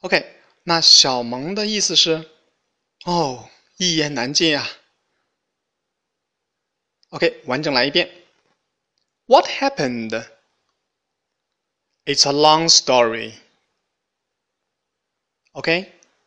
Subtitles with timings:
[0.00, 2.30] OK，那小萌的意思是，
[3.04, 4.66] 哦，一言难尽啊。
[7.10, 8.08] OK，完整来一遍。
[9.26, 10.26] What happened?
[12.04, 13.34] It's a long story.
[15.52, 15.92] Okay,